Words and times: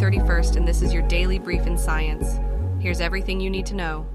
31st, 0.00 0.56
and 0.56 0.66
this 0.66 0.80
is 0.80 0.94
your 0.94 1.06
daily 1.08 1.38
brief 1.38 1.66
in 1.66 1.76
science. 1.76 2.40
Here's 2.82 3.02
everything 3.02 3.38
you 3.38 3.50
need 3.50 3.66
to 3.66 3.74
know. 3.74 4.06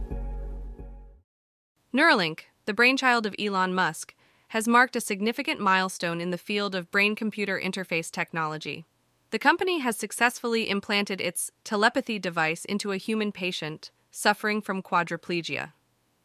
Neuralink, 1.93 2.45
the 2.65 2.73
brainchild 2.73 3.27
of 3.27 3.35
Elon 3.37 3.75
Musk, 3.75 4.15
has 4.47 4.67
marked 4.67 4.95
a 4.95 5.01
significant 5.01 5.59
milestone 5.59 6.19
in 6.19 6.31
the 6.31 6.39
field 6.39 6.73
of 6.73 6.89
brain 6.89 7.15
computer 7.15 7.61
interface 7.63 8.09
technology. 8.09 8.83
The 9.29 9.37
company 9.37 9.77
has 9.77 9.95
successfully 9.95 10.67
implanted 10.71 11.21
its 11.21 11.51
telepathy 11.63 12.17
device 12.17 12.65
into 12.65 12.91
a 12.91 12.97
human 12.97 13.31
patient 13.31 13.91
suffering 14.09 14.63
from 14.63 14.81
quadriplegia. 14.81 15.73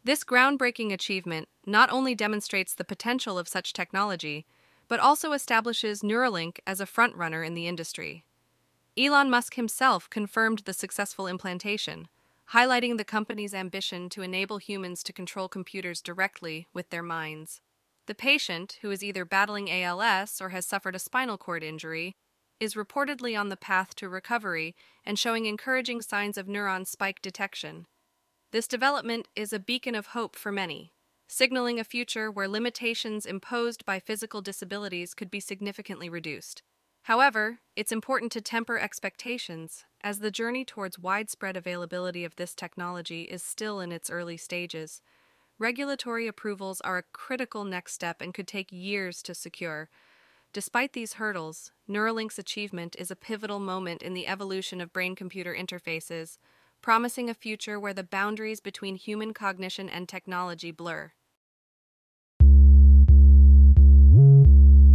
This 0.02 0.24
groundbreaking 0.24 0.90
achievement 0.90 1.48
not 1.66 1.92
only 1.92 2.14
demonstrates 2.14 2.74
the 2.74 2.84
potential 2.84 3.38
of 3.38 3.46
such 3.46 3.74
technology, 3.74 4.46
but 4.88 5.00
also 5.00 5.32
establishes 5.32 6.00
Neuralink 6.00 6.60
as 6.66 6.80
a 6.80 6.86
frontrunner 6.86 7.46
in 7.46 7.52
the 7.52 7.66
industry. 7.66 8.24
Elon 9.00 9.30
Musk 9.30 9.54
himself 9.54 10.10
confirmed 10.10 10.58
the 10.66 10.74
successful 10.74 11.26
implantation, 11.26 12.08
highlighting 12.52 12.98
the 12.98 13.04
company's 13.04 13.54
ambition 13.54 14.10
to 14.10 14.20
enable 14.20 14.58
humans 14.58 15.02
to 15.02 15.10
control 15.10 15.48
computers 15.48 16.02
directly 16.02 16.66
with 16.74 16.90
their 16.90 17.02
minds. 17.02 17.62
The 18.04 18.14
patient, 18.14 18.76
who 18.82 18.90
is 18.90 19.02
either 19.02 19.24
battling 19.24 19.70
ALS 19.70 20.38
or 20.42 20.50
has 20.50 20.66
suffered 20.66 20.94
a 20.94 20.98
spinal 20.98 21.38
cord 21.38 21.62
injury, 21.62 22.14
is 22.58 22.74
reportedly 22.74 23.40
on 23.40 23.48
the 23.48 23.56
path 23.56 23.94
to 23.94 24.08
recovery 24.10 24.76
and 25.02 25.18
showing 25.18 25.46
encouraging 25.46 26.02
signs 26.02 26.36
of 26.36 26.46
neuron 26.46 26.86
spike 26.86 27.22
detection. 27.22 27.86
This 28.50 28.68
development 28.68 29.28
is 29.34 29.54
a 29.54 29.58
beacon 29.58 29.94
of 29.94 30.08
hope 30.08 30.36
for 30.36 30.52
many, 30.52 30.92
signaling 31.26 31.80
a 31.80 31.84
future 31.84 32.30
where 32.30 32.48
limitations 32.48 33.24
imposed 33.24 33.86
by 33.86 33.98
physical 33.98 34.42
disabilities 34.42 35.14
could 35.14 35.30
be 35.30 35.40
significantly 35.40 36.10
reduced. 36.10 36.62
However, 37.04 37.60
it's 37.74 37.92
important 37.92 38.30
to 38.32 38.40
temper 38.40 38.78
expectations, 38.78 39.84
as 40.02 40.18
the 40.18 40.30
journey 40.30 40.64
towards 40.64 40.98
widespread 40.98 41.56
availability 41.56 42.24
of 42.24 42.36
this 42.36 42.54
technology 42.54 43.22
is 43.22 43.42
still 43.42 43.80
in 43.80 43.90
its 43.90 44.10
early 44.10 44.36
stages. 44.36 45.00
Regulatory 45.58 46.26
approvals 46.26 46.80
are 46.82 46.98
a 46.98 47.04
critical 47.12 47.64
next 47.64 47.94
step 47.94 48.20
and 48.20 48.34
could 48.34 48.48
take 48.48 48.70
years 48.70 49.22
to 49.22 49.34
secure. 49.34 49.88
Despite 50.52 50.92
these 50.92 51.14
hurdles, 51.14 51.72
Neuralink's 51.88 52.38
achievement 52.38 52.96
is 52.98 53.10
a 53.10 53.16
pivotal 53.16 53.60
moment 53.60 54.02
in 54.02 54.14
the 54.14 54.26
evolution 54.26 54.80
of 54.80 54.92
brain 54.92 55.14
computer 55.14 55.54
interfaces, 55.54 56.38
promising 56.82 57.30
a 57.30 57.34
future 57.34 57.78
where 57.78 57.94
the 57.94 58.02
boundaries 58.02 58.60
between 58.60 58.96
human 58.96 59.32
cognition 59.32 59.88
and 59.88 60.08
technology 60.08 60.70
blur. 60.70 61.12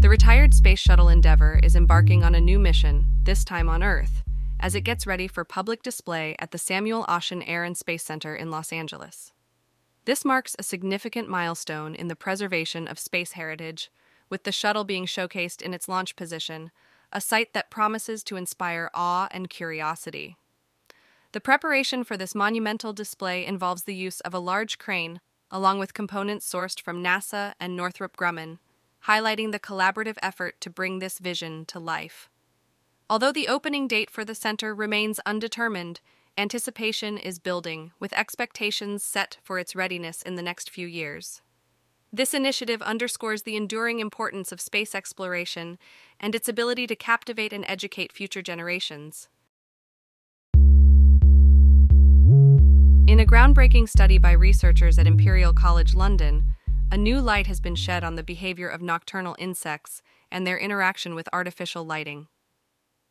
The 0.06 0.10
retired 0.10 0.54
Space 0.54 0.78
Shuttle 0.78 1.10
Endeavour 1.10 1.60
is 1.64 1.76
embarking 1.76 2.24
on 2.24 2.36
a 2.36 2.40
new 2.40 2.60
mission, 2.60 3.08
this 3.24 3.44
time 3.44 3.68
on 3.68 3.82
Earth, 3.82 4.22
as 4.60 4.76
it 4.76 4.82
gets 4.82 5.08
ready 5.08 5.28
for 5.28 5.44
public 5.44 5.82
display 5.82 6.36
at 6.38 6.52
the 6.52 6.60
Samuel 6.60 7.06
Oschin 7.10 7.42
Air 7.42 7.64
and 7.64 7.76
Space 7.76 8.04
Center 8.04 8.36
in 8.36 8.52
Los 8.52 8.72
Angeles. 8.72 9.34
This 10.06 10.24
marks 10.24 10.56
a 10.60 10.64
significant 10.64 11.28
milestone 11.28 11.96
in 11.96 12.08
the 12.08 12.16
preservation 12.16 12.88
of 12.88 13.00
space 13.00 13.32
heritage, 13.32 13.90
with 14.30 14.44
the 14.44 14.52
shuttle 14.52 14.84
being 14.84 15.08
showcased 15.08 15.64
in 15.64 15.74
its 15.74 15.90
launch 15.90 16.16
position, 16.16 16.70
a 17.12 17.20
sight 17.20 17.54
that 17.54 17.72
promises 17.72 18.24
to 18.26 18.36
inspire 18.36 18.92
awe 18.94 19.28
and 19.32 19.50
curiosity. 19.50 20.38
The 21.32 21.42
preparation 21.42 22.04
for 22.04 22.16
this 22.16 22.36
monumental 22.36 22.94
display 22.94 23.44
involves 23.44 23.86
the 23.86 23.96
use 23.96 24.20
of 24.20 24.36
a 24.36 24.40
large 24.40 24.78
crane, 24.78 25.20
along 25.50 25.80
with 25.80 25.96
components 25.96 26.48
sourced 26.48 26.80
from 26.80 27.04
NASA 27.04 27.54
and 27.60 27.76
Northrop 27.76 28.16
Grumman, 28.16 28.60
highlighting 29.08 29.52
the 29.52 29.60
collaborative 29.60 30.18
effort 30.22 30.60
to 30.62 30.70
bring 30.70 31.00
this 31.00 31.20
vision 31.20 31.66
to 31.66 31.80
life. 31.80 32.30
Although 33.10 33.32
the 33.32 33.48
opening 33.48 33.88
date 33.88 34.10
for 34.10 34.26
the 34.26 34.34
center 34.34 34.74
remains 34.74 35.20
undetermined, 35.26 36.02
anticipation 36.38 37.18
is 37.18 37.38
building, 37.38 37.92
with 38.00 38.14
expectations 38.14 39.04
set 39.04 39.38
for 39.44 39.60
its 39.60 39.76
readiness 39.76 40.24
in 40.24 40.36
the 40.36 40.42
next 40.42 40.72
few 40.72 40.88
years. 40.88 41.42
This 42.12 42.34
initiative 42.34 42.82
underscores 42.82 43.44
the 43.44 43.56
enduring 43.56 44.00
importance 44.00 44.52
of 44.52 44.62
space 44.62 44.96
exploration 44.96 45.78
and 46.20 46.34
its 46.34 46.50
ability 46.50 46.88
to 46.88 46.96
captivate 46.96 47.54
and 47.54 47.66
educate 47.68 48.12
future 48.12 48.42
generations. 48.42 49.30
In 53.08 53.20
a 53.20 53.26
groundbreaking 53.26 53.88
study 53.88 54.18
by 54.18 54.32
researchers 54.32 54.98
at 54.98 55.06
Imperial 55.08 55.54
College 55.54 55.94
London, 55.94 56.56
a 56.92 56.98
new 56.98 57.20
light 57.20 57.48
has 57.48 57.60
been 57.60 57.76
shed 57.76 58.04
on 58.04 58.16
the 58.16 58.24
behavior 58.24 58.70
of 58.70 58.82
nocturnal 58.82 59.36
insects 59.40 60.02
and 60.32 60.46
their 60.46 60.58
interaction 60.58 61.16
with 61.16 61.28
artificial 61.34 61.84
lighting. 61.84 62.28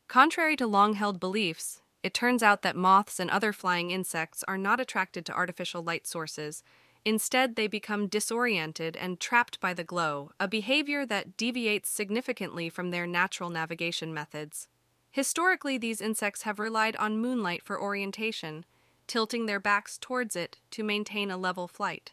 Contrary 0.08 0.56
to 0.56 0.66
long 0.66 0.94
held 0.94 1.18
beliefs, 1.18 1.80
it 2.02 2.14
turns 2.14 2.42
out 2.42 2.62
that 2.62 2.76
moths 2.76 3.18
and 3.18 3.30
other 3.30 3.52
flying 3.52 3.90
insects 3.90 4.44
are 4.46 4.58
not 4.58 4.78
attracted 4.78 5.24
to 5.26 5.34
artificial 5.34 5.82
light 5.82 6.06
sources. 6.06 6.62
Instead, 7.04 7.56
they 7.56 7.66
become 7.66 8.06
disoriented 8.06 8.96
and 8.96 9.20
trapped 9.20 9.58
by 9.60 9.74
the 9.74 9.84
glow, 9.84 10.30
a 10.38 10.46
behavior 10.46 11.04
that 11.04 11.36
deviates 11.36 11.88
significantly 11.88 12.68
from 12.68 12.90
their 12.90 13.06
natural 13.06 13.50
navigation 13.50 14.14
methods. 14.14 14.68
Historically, 15.10 15.78
these 15.78 16.00
insects 16.00 16.42
have 16.42 16.58
relied 16.58 16.96
on 16.96 17.18
moonlight 17.18 17.62
for 17.62 17.80
orientation, 17.80 18.64
tilting 19.06 19.46
their 19.46 19.60
backs 19.60 19.98
towards 19.98 20.36
it 20.36 20.58
to 20.70 20.82
maintain 20.82 21.30
a 21.30 21.36
level 21.36 21.68
flight. 21.68 22.12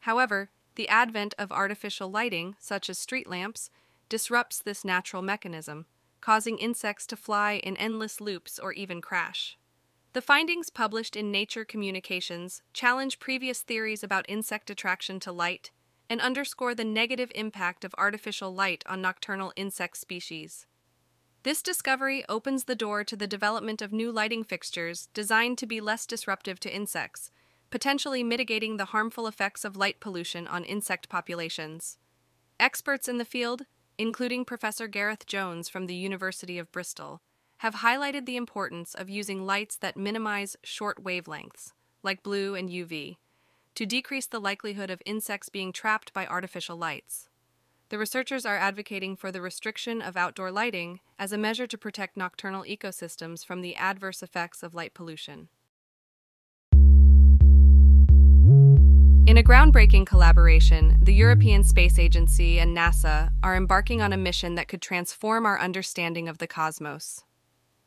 However, 0.00 0.50
the 0.74 0.88
advent 0.88 1.34
of 1.38 1.52
artificial 1.52 2.10
lighting, 2.10 2.56
such 2.58 2.88
as 2.88 2.98
street 2.98 3.28
lamps, 3.28 3.70
disrupts 4.08 4.60
this 4.60 4.84
natural 4.84 5.22
mechanism, 5.22 5.86
causing 6.20 6.58
insects 6.58 7.06
to 7.06 7.16
fly 7.16 7.54
in 7.54 7.76
endless 7.76 8.20
loops 8.20 8.58
or 8.58 8.72
even 8.72 9.00
crash. 9.00 9.56
The 10.12 10.20
findings 10.22 10.70
published 10.70 11.14
in 11.14 11.30
Nature 11.30 11.64
Communications 11.64 12.62
challenge 12.72 13.20
previous 13.20 13.62
theories 13.62 14.02
about 14.02 14.26
insect 14.28 14.68
attraction 14.68 15.20
to 15.20 15.32
light 15.32 15.70
and 16.08 16.20
underscore 16.20 16.74
the 16.74 16.84
negative 16.84 17.30
impact 17.36 17.84
of 17.84 17.94
artificial 17.96 18.52
light 18.52 18.82
on 18.88 19.00
nocturnal 19.00 19.52
insect 19.54 19.96
species. 19.96 20.66
This 21.44 21.62
discovery 21.62 22.24
opens 22.28 22.64
the 22.64 22.74
door 22.74 23.04
to 23.04 23.16
the 23.16 23.28
development 23.28 23.80
of 23.80 23.92
new 23.92 24.10
lighting 24.10 24.42
fixtures 24.42 25.08
designed 25.14 25.56
to 25.58 25.66
be 25.66 25.80
less 25.80 26.04
disruptive 26.06 26.58
to 26.60 26.74
insects 26.74 27.30
potentially 27.70 28.22
mitigating 28.22 28.76
the 28.76 28.86
harmful 28.86 29.26
effects 29.26 29.64
of 29.64 29.76
light 29.76 30.00
pollution 30.00 30.46
on 30.46 30.64
insect 30.64 31.08
populations. 31.08 31.98
Experts 32.58 33.08
in 33.08 33.18
the 33.18 33.24
field, 33.24 33.62
including 33.96 34.44
Professor 34.44 34.88
Gareth 34.88 35.26
Jones 35.26 35.68
from 35.68 35.86
the 35.86 35.94
University 35.94 36.58
of 36.58 36.72
Bristol, 36.72 37.20
have 37.58 37.76
highlighted 37.76 38.26
the 38.26 38.36
importance 38.36 38.94
of 38.94 39.10
using 39.10 39.44
lights 39.44 39.76
that 39.76 39.96
minimize 39.96 40.56
short 40.62 41.04
wavelengths, 41.04 41.72
like 42.02 42.22
blue 42.22 42.54
and 42.54 42.70
UV, 42.70 43.16
to 43.74 43.86
decrease 43.86 44.26
the 44.26 44.40
likelihood 44.40 44.90
of 44.90 45.02
insects 45.06 45.48
being 45.48 45.72
trapped 45.72 46.12
by 46.12 46.26
artificial 46.26 46.76
lights. 46.76 47.28
The 47.90 47.98
researchers 47.98 48.46
are 48.46 48.56
advocating 48.56 49.16
for 49.16 49.30
the 49.30 49.42
restriction 49.42 50.00
of 50.00 50.16
outdoor 50.16 50.50
lighting 50.50 51.00
as 51.18 51.32
a 51.32 51.38
measure 51.38 51.66
to 51.66 51.76
protect 51.76 52.16
nocturnal 52.16 52.62
ecosystems 52.62 53.44
from 53.44 53.60
the 53.60 53.76
adverse 53.76 54.22
effects 54.22 54.62
of 54.62 54.74
light 54.74 54.94
pollution. 54.94 55.48
In 59.30 59.38
a 59.38 59.44
groundbreaking 59.44 60.06
collaboration, 60.06 60.98
the 61.00 61.14
European 61.14 61.62
Space 61.62 62.00
Agency 62.00 62.58
and 62.58 62.76
NASA 62.76 63.30
are 63.44 63.54
embarking 63.54 64.02
on 64.02 64.12
a 64.12 64.16
mission 64.16 64.56
that 64.56 64.66
could 64.66 64.82
transform 64.82 65.46
our 65.46 65.56
understanding 65.60 66.28
of 66.28 66.38
the 66.38 66.48
cosmos. 66.48 67.22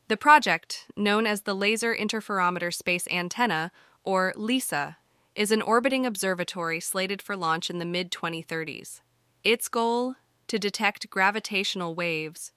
The 0.08 0.16
project, 0.16 0.86
known 0.96 1.26
as 1.26 1.42
the 1.42 1.52
Laser 1.52 1.94
Interferometer 1.94 2.72
Space 2.72 3.06
Antenna, 3.10 3.72
or 4.04 4.32
LISA, 4.36 4.96
is 5.34 5.50
an 5.50 5.60
orbiting 5.60 6.06
observatory 6.06 6.80
slated 6.80 7.20
for 7.20 7.36
launch 7.36 7.68
in 7.68 7.78
the 7.78 7.84
mid 7.84 8.10
2030s. 8.10 9.02
Its 9.42 9.68
goal? 9.68 10.14
To 10.46 10.58
detect 10.58 11.10
gravitational 11.10 11.94
waves, 11.94 12.52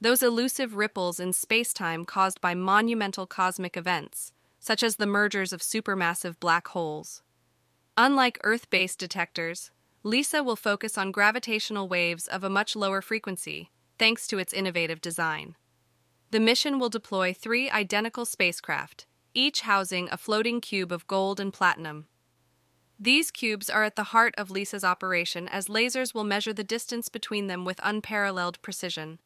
those 0.00 0.22
elusive 0.22 0.76
ripples 0.76 1.20
in 1.20 1.32
spacetime 1.32 2.06
caused 2.06 2.40
by 2.40 2.54
monumental 2.54 3.26
cosmic 3.26 3.76
events, 3.76 4.32
such 4.58 4.82
as 4.82 4.96
the 4.96 5.06
mergers 5.06 5.52
of 5.52 5.60
supermassive 5.60 6.40
black 6.40 6.68
holes. 6.68 7.22
Unlike 7.96 8.40
Earth 8.44 8.70
based 8.70 8.98
detectors, 8.98 9.70
LISA 10.02 10.42
will 10.42 10.56
focus 10.56 10.96
on 10.96 11.12
gravitational 11.12 11.88
waves 11.88 12.26
of 12.26 12.42
a 12.42 12.50
much 12.50 12.74
lower 12.74 13.02
frequency, 13.02 13.70
thanks 13.98 14.26
to 14.26 14.38
its 14.38 14.52
innovative 14.52 15.00
design. 15.00 15.56
The 16.30 16.40
mission 16.40 16.78
will 16.78 16.88
deploy 16.88 17.34
three 17.34 17.70
identical 17.70 18.24
spacecraft, 18.24 19.06
each 19.34 19.62
housing 19.62 20.08
a 20.10 20.16
floating 20.16 20.60
cube 20.60 20.92
of 20.92 21.06
gold 21.06 21.40
and 21.40 21.52
platinum. 21.52 22.06
These 22.98 23.30
cubes 23.30 23.68
are 23.68 23.84
at 23.84 23.96
the 23.96 24.04
heart 24.04 24.34
of 24.36 24.50
LISA's 24.50 24.84
operation 24.84 25.48
as 25.48 25.68
lasers 25.68 26.14
will 26.14 26.24
measure 26.24 26.52
the 26.52 26.64
distance 26.64 27.08
between 27.08 27.46
them 27.46 27.64
with 27.64 27.80
unparalleled 27.82 28.60
precision. 28.62 29.18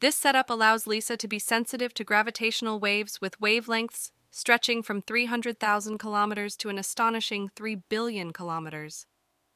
This 0.00 0.14
setup 0.14 0.50
allows 0.50 0.86
LISA 0.86 1.16
to 1.16 1.28
be 1.28 1.38
sensitive 1.38 1.94
to 1.94 2.04
gravitational 2.04 2.78
waves 2.78 3.20
with 3.20 3.40
wavelengths 3.40 4.12
stretching 4.36 4.82
from 4.82 5.00
300,000 5.00 5.96
kilometers 5.96 6.58
to 6.58 6.68
an 6.68 6.76
astonishing 6.76 7.48
3 7.56 7.76
billion 7.88 8.34
kilometers. 8.34 9.06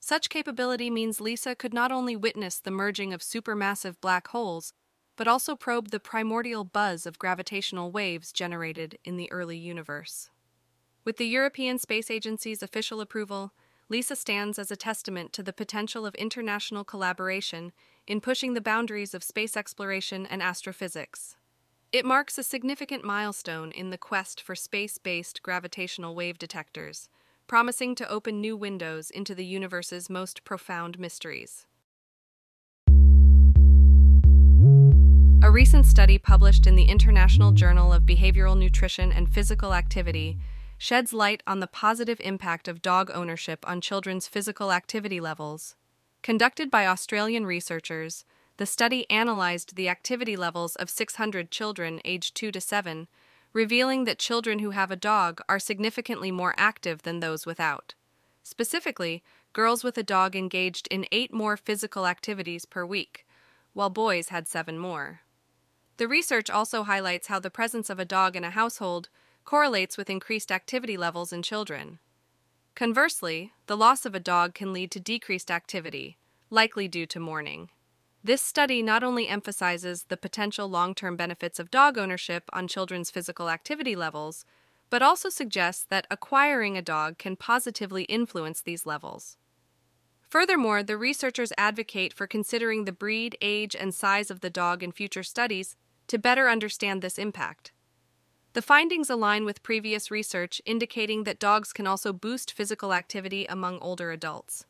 Such 0.00 0.30
capability 0.30 0.88
means 0.88 1.20
LISA 1.20 1.54
could 1.56 1.74
not 1.74 1.92
only 1.92 2.16
witness 2.16 2.58
the 2.58 2.70
merging 2.70 3.12
of 3.12 3.20
supermassive 3.20 4.00
black 4.00 4.28
holes, 4.28 4.72
but 5.16 5.28
also 5.28 5.54
probe 5.54 5.90
the 5.90 6.00
primordial 6.00 6.64
buzz 6.64 7.04
of 7.04 7.18
gravitational 7.18 7.90
waves 7.90 8.32
generated 8.32 8.96
in 9.04 9.18
the 9.18 9.30
early 9.30 9.58
universe. 9.58 10.30
With 11.04 11.18
the 11.18 11.28
European 11.28 11.78
Space 11.78 12.10
Agency's 12.10 12.62
official 12.62 13.02
approval, 13.02 13.52
LISA 13.90 14.16
stands 14.16 14.58
as 14.58 14.70
a 14.70 14.76
testament 14.76 15.34
to 15.34 15.42
the 15.42 15.52
potential 15.52 16.06
of 16.06 16.14
international 16.14 16.84
collaboration 16.84 17.72
in 18.06 18.22
pushing 18.22 18.54
the 18.54 18.62
boundaries 18.62 19.12
of 19.12 19.22
space 19.22 19.58
exploration 19.58 20.24
and 20.24 20.42
astrophysics. 20.42 21.36
It 21.92 22.04
marks 22.04 22.38
a 22.38 22.44
significant 22.44 23.02
milestone 23.02 23.72
in 23.72 23.90
the 23.90 23.98
quest 23.98 24.40
for 24.40 24.54
space 24.54 24.96
based 24.96 25.42
gravitational 25.42 26.14
wave 26.14 26.38
detectors, 26.38 27.08
promising 27.48 27.96
to 27.96 28.08
open 28.08 28.40
new 28.40 28.56
windows 28.56 29.10
into 29.10 29.34
the 29.34 29.44
universe's 29.44 30.08
most 30.08 30.44
profound 30.44 31.00
mysteries. 31.00 31.66
A 35.42 35.50
recent 35.50 35.84
study 35.84 36.16
published 36.16 36.64
in 36.64 36.76
the 36.76 36.84
International 36.84 37.50
Journal 37.50 37.92
of 37.92 38.04
Behavioral 38.04 38.56
Nutrition 38.56 39.10
and 39.10 39.28
Physical 39.28 39.74
Activity 39.74 40.38
sheds 40.78 41.12
light 41.12 41.42
on 41.44 41.58
the 41.58 41.66
positive 41.66 42.20
impact 42.20 42.68
of 42.68 42.82
dog 42.82 43.10
ownership 43.12 43.68
on 43.68 43.80
children's 43.80 44.28
physical 44.28 44.70
activity 44.70 45.20
levels. 45.20 45.74
Conducted 46.22 46.70
by 46.70 46.86
Australian 46.86 47.46
researchers, 47.46 48.24
the 48.60 48.66
study 48.66 49.08
analyzed 49.08 49.74
the 49.74 49.88
activity 49.88 50.36
levels 50.36 50.76
of 50.76 50.90
600 50.90 51.50
children 51.50 51.98
aged 52.04 52.34
2 52.34 52.52
to 52.52 52.60
7, 52.60 53.08
revealing 53.54 54.04
that 54.04 54.18
children 54.18 54.58
who 54.58 54.72
have 54.72 54.90
a 54.90 54.96
dog 54.96 55.40
are 55.48 55.58
significantly 55.58 56.30
more 56.30 56.54
active 56.58 57.00
than 57.00 57.20
those 57.20 57.46
without. 57.46 57.94
Specifically, 58.42 59.22
girls 59.54 59.82
with 59.82 59.96
a 59.96 60.02
dog 60.02 60.36
engaged 60.36 60.86
in 60.88 61.06
eight 61.10 61.32
more 61.32 61.56
physical 61.56 62.06
activities 62.06 62.66
per 62.66 62.84
week, 62.84 63.26
while 63.72 63.88
boys 63.88 64.28
had 64.28 64.46
seven 64.46 64.78
more. 64.78 65.22
The 65.96 66.06
research 66.06 66.50
also 66.50 66.82
highlights 66.82 67.28
how 67.28 67.38
the 67.38 67.48
presence 67.48 67.88
of 67.88 67.98
a 67.98 68.04
dog 68.04 68.36
in 68.36 68.44
a 68.44 68.50
household 68.50 69.08
correlates 69.46 69.96
with 69.96 70.10
increased 70.10 70.52
activity 70.52 70.98
levels 70.98 71.32
in 71.32 71.42
children. 71.42 71.98
Conversely, 72.74 73.52
the 73.68 73.76
loss 73.78 74.04
of 74.04 74.14
a 74.14 74.20
dog 74.20 74.52
can 74.52 74.74
lead 74.74 74.90
to 74.90 75.00
decreased 75.00 75.50
activity, 75.50 76.18
likely 76.50 76.88
due 76.88 77.06
to 77.06 77.18
mourning. 77.18 77.70
This 78.22 78.42
study 78.42 78.82
not 78.82 79.02
only 79.02 79.28
emphasizes 79.28 80.04
the 80.04 80.16
potential 80.16 80.68
long 80.68 80.94
term 80.94 81.16
benefits 81.16 81.58
of 81.58 81.70
dog 81.70 81.96
ownership 81.96 82.50
on 82.52 82.68
children's 82.68 83.10
physical 83.10 83.48
activity 83.48 83.96
levels, 83.96 84.44
but 84.90 85.02
also 85.02 85.28
suggests 85.28 85.84
that 85.84 86.06
acquiring 86.10 86.76
a 86.76 86.82
dog 86.82 87.16
can 87.16 87.36
positively 87.36 88.02
influence 88.04 88.60
these 88.60 88.84
levels. 88.84 89.36
Furthermore, 90.28 90.82
the 90.82 90.98
researchers 90.98 91.52
advocate 91.56 92.12
for 92.12 92.26
considering 92.26 92.84
the 92.84 92.92
breed, 92.92 93.36
age, 93.40 93.74
and 93.74 93.94
size 93.94 94.30
of 94.30 94.40
the 94.40 94.50
dog 94.50 94.82
in 94.82 94.92
future 94.92 95.22
studies 95.22 95.76
to 96.06 96.18
better 96.18 96.48
understand 96.48 97.02
this 97.02 97.18
impact. 97.18 97.72
The 98.52 98.62
findings 98.62 99.08
align 99.08 99.44
with 99.44 99.62
previous 99.62 100.10
research 100.10 100.60
indicating 100.66 101.24
that 101.24 101.38
dogs 101.38 101.72
can 101.72 101.86
also 101.86 102.12
boost 102.12 102.52
physical 102.52 102.92
activity 102.92 103.46
among 103.46 103.78
older 103.78 104.10
adults. 104.10 104.66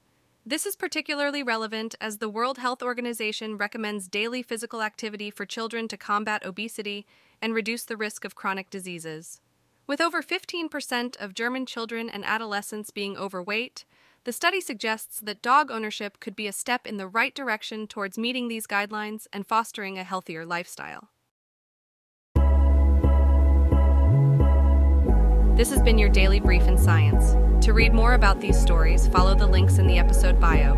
This 0.47 0.65
is 0.65 0.75
particularly 0.75 1.43
relevant 1.43 1.95
as 2.01 2.17
the 2.17 2.29
World 2.29 2.57
Health 2.57 2.83
Organization 2.83 3.59
recommends 3.59 4.09
daily 4.09 4.43
physical 4.43 4.81
activity 4.81 5.31
for 5.31 5.45
children 5.45 5.87
to 5.89 5.99
combat 5.99 6.47
obesity 6.47 7.07
and 7.43 7.55
reduce 7.55 7.85
the 7.85 7.97
risk 7.97 8.25
of 8.25 8.35
chronic 8.35 8.71
diseases. 8.71 9.43
With 9.87 10.01
over 10.01 10.23
15% 10.23 11.17
of 11.21 11.35
German 11.35 11.67
children 11.67 12.09
and 12.09 12.25
adolescents 12.25 12.91
being 12.91 13.19
overweight, 13.19 13.85
the 14.25 14.33
study 14.33 14.63
suggests 14.63 15.21
that 15.21 15.43
dog 15.43 15.71
ownership 15.71 16.21
could 16.21 16.37
be 16.37 16.47
a 16.47 16.53
step 16.53 16.87
in 16.87 16.97
the 16.97 17.09
right 17.09 17.35
direction 17.35 17.87
towards 17.87 18.17
meeting 18.17 18.49
these 18.49 18.67
guidelines 18.67 19.27
and 19.35 19.47
fostering 19.47 19.99
a 19.99 20.05
healthier 20.05 20.47
lifestyle. 20.47 21.11
This 25.61 25.69
has 25.69 25.83
been 25.83 25.99
your 25.99 26.09
daily 26.09 26.41
brief 26.41 26.63
in 26.69 26.79
science. 26.79 27.33
To 27.67 27.75
read 27.75 27.93
more 27.93 28.15
about 28.15 28.41
these 28.41 28.59
stories, 28.59 29.07
follow 29.09 29.35
the 29.35 29.47
links 29.47 29.77
in 29.77 29.87
the 29.87 29.99
episode 29.99 30.41
bio. 30.41 30.73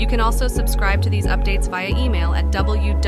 You 0.00 0.08
can 0.08 0.18
also 0.18 0.48
subscribe 0.48 1.00
to 1.02 1.10
these 1.10 1.26
updates 1.26 1.70
via 1.70 1.90
email 1.96 2.34
at 2.34 2.46
www.brief.news. 2.46 2.98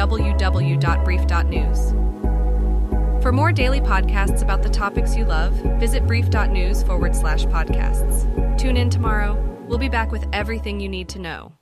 For 3.21 3.33
more 3.33 3.51
daily 3.51 3.81
podcasts 3.81 4.43
about 4.43 4.63
the 4.63 4.69
topics 4.69 5.17
you 5.17 5.25
love, 5.25 5.55
visit 5.81 6.07
brief.news 6.07 6.85
forward 6.85 7.17
slash 7.17 7.47
podcasts. 7.47 8.57
Tune 8.57 8.77
in 8.77 8.89
tomorrow. 8.89 9.35
We'll 9.67 9.79
be 9.79 9.89
back 9.89 10.13
with 10.13 10.25
everything 10.33 10.79
you 10.79 10.89
need 10.89 11.09
to 11.09 11.19
know. 11.19 11.58